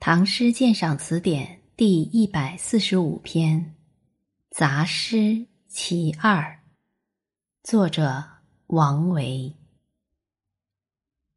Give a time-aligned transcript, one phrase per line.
[0.00, 3.58] 唐诗鉴赏词典第一百四十五篇
[4.56, 6.40] 《杂诗其二》，
[7.64, 8.24] 作者
[8.68, 9.52] 王维。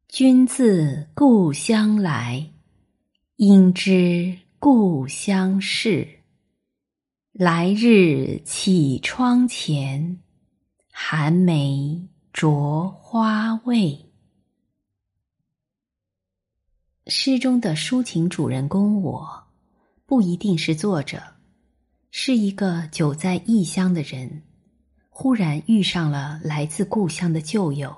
[0.06, 2.52] 君自故乡来，
[3.36, 6.20] 应知故乡事。
[7.32, 10.20] 来日绮窗前，
[10.92, 14.11] 寒梅著花未？
[17.14, 19.44] 诗中的抒情主人公我，
[20.06, 21.22] 不一定是作者，
[22.10, 24.42] 是一个久在异乡的人，
[25.10, 27.94] 忽然遇上了来自故乡的旧友。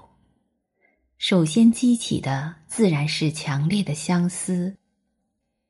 [1.17, 4.77] 首先激起的自然是强烈的相思，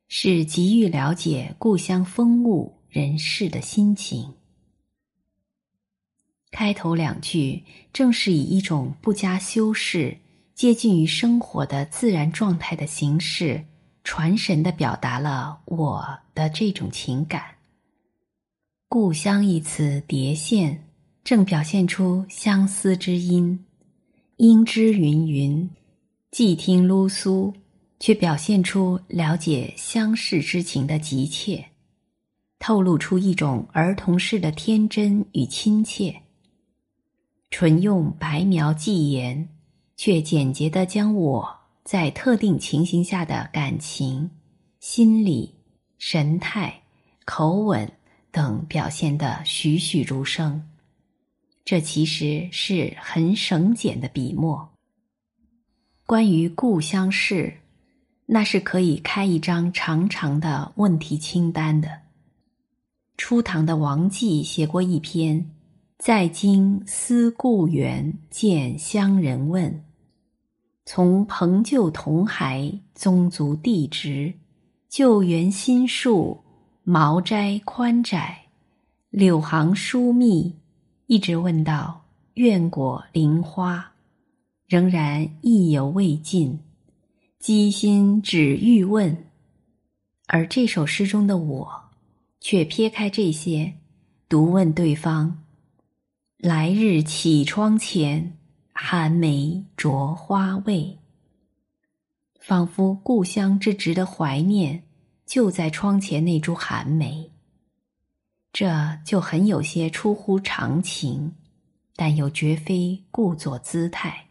[0.07, 4.33] 是急于了解故乡风物人事的心情。
[6.49, 10.17] 开头两句正是以一种不加修饰。
[10.55, 13.61] 接近于生活的自然状态的形式，
[14.05, 17.43] 传神的表达了我的这种情感。
[18.87, 20.87] 故乡一词叠现，
[21.25, 23.59] 正表现出相思之音；
[24.37, 25.69] 应知云云，
[26.31, 27.53] 既听噜苏，
[27.99, 31.65] 却表现出了解相视之情的急切，
[32.59, 36.21] 透露出一种儿童式的天真与亲切。
[37.51, 39.49] 纯用白描寄言。
[39.97, 44.29] 却简洁的将我在特定情形下的感情、
[44.79, 45.53] 心理、
[45.97, 46.81] 神态、
[47.23, 47.91] 口吻
[48.31, 50.61] 等表现得栩栩如生，
[51.63, 54.69] 这其实是很省简的笔墨。
[56.05, 57.61] 关于故乡事，
[58.25, 62.01] 那是可以开一张长长的问题清单的。
[63.17, 65.39] 初唐的王继写过一篇
[65.97, 69.71] 《在京思故园，见乡人问》。
[70.85, 74.33] 从朋旧同孩，宗族地直，
[74.89, 76.43] 旧园新树，
[76.83, 78.37] 茅斋宽窄，
[79.09, 80.53] 柳行疏密，
[81.07, 83.93] 一直问到院果林花，
[84.67, 86.59] 仍然意犹未尽，
[87.39, 89.25] 机心只欲问。
[90.27, 91.81] 而这首诗中的我，
[92.41, 93.73] 却撇开这些，
[94.27, 95.44] 独问对方：
[96.45, 98.37] 来日绮窗前。
[98.71, 100.95] 寒梅着花未？
[102.39, 104.83] 仿佛故乡之值得怀念，
[105.25, 107.31] 就在窗前那株寒梅。
[108.53, 108.69] 这
[109.03, 111.33] 就很有些出乎常情，
[111.95, 114.27] 但又绝非故作姿态。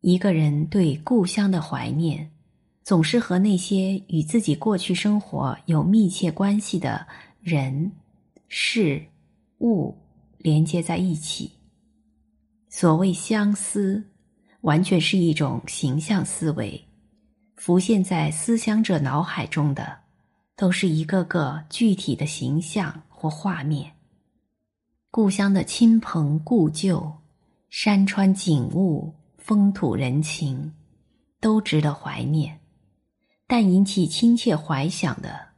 [0.00, 2.30] 一个人对故乡的怀念，
[2.84, 7.04] 总是和那些与自己过去生活有密切关系的
[7.40, 7.90] 人、
[8.46, 9.04] 事、
[9.58, 9.92] 物
[10.48, 11.52] 连接在一起。
[12.70, 14.02] 所谓相思，
[14.62, 16.82] 完全是一种形象思维，
[17.56, 19.98] 浮现在思乡者脑海中的，
[20.56, 23.92] 都是一个个具体的形象或画面。
[25.10, 27.12] 故乡的亲朋故旧、
[27.68, 30.72] 山川景物、风土人情，
[31.42, 32.58] 都值得怀念。
[33.46, 35.48] 但引起亲切怀想的，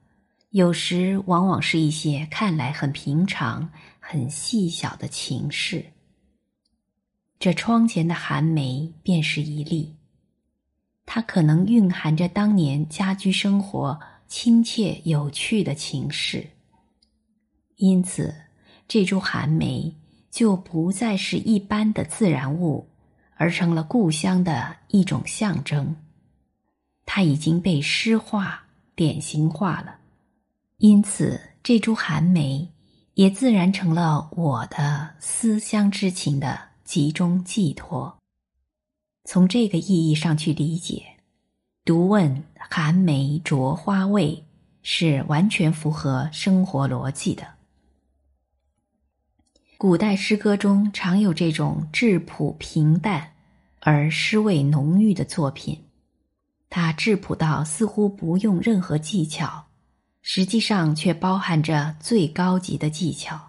[0.50, 3.70] 有时往往是一些看来很平常、
[4.10, 5.84] 很细小的情事。
[7.38, 9.94] 这窗前的寒梅便是一例，
[11.06, 16.44] 它可能蕴含着当年家居生活亲切有趣的情事。
[17.76, 18.34] 因此，
[18.88, 19.94] 这株寒梅
[20.28, 22.88] 就不再是一般的自然物，
[23.37, 25.94] 而成了故乡的一种象征。
[27.06, 28.66] 它已经被诗化、
[28.97, 29.99] 典型化了，
[30.78, 32.69] 因此这株寒梅
[33.20, 36.70] 也自然成了我的思乡之情的。
[36.84, 38.16] 集中寄托。
[39.25, 41.04] 从这个意义上去理解
[41.84, 44.44] ，“独问寒梅着花未”
[44.82, 47.47] 是完全符合生活逻辑的。
[49.76, 53.32] 古代诗歌中常有这种质朴平淡
[53.78, 55.84] 而诗味浓郁的作品，
[56.69, 59.67] 它质朴到似乎不用任何技巧，
[60.22, 63.40] 实际上却包含着最高级的技巧。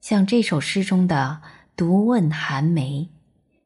[0.00, 1.40] 像这首诗中的。
[1.78, 3.08] 独问寒梅，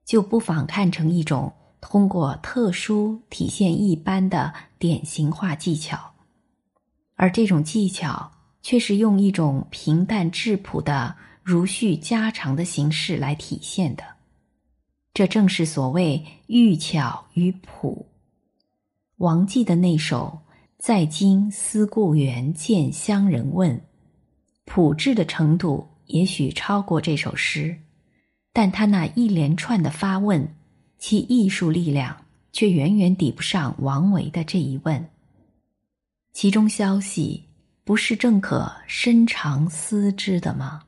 [0.04, 1.50] 就不妨看成一种
[1.81, 6.12] 通过特殊体现一般的典型化技巧，
[7.14, 14.04] 而这种技巧却是用一种平淡质朴的如叙家常的形式来体现的。
[15.14, 18.06] 这正是所谓寓巧于朴。
[19.16, 20.38] 王继的那首
[20.82, 23.70] 《在京思故园，见乡人问》，
[24.64, 27.79] 朴质的程度也许超过这首诗。
[28.52, 30.56] 但他那一连串的发问，
[30.99, 35.08] 其艺术力量却远远抵不上王维的这一问。
[36.32, 37.44] 其中消息
[37.85, 40.82] 不是正可深长思之的吗？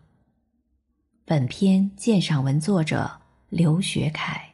[1.24, 3.08] 本篇鉴赏文作者
[3.48, 4.53] 刘学凯。